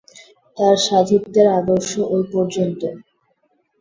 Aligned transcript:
তাদের 0.57 0.79
সাধুত্বের 0.79 1.47
আদর্শ 1.59 1.91
ঐ 2.09 2.17
পর্যন্ত। 2.33 2.81